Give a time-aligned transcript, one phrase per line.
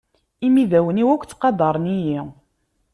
[0.47, 2.19] Imidawen-iw akk ttqadaren-iyi.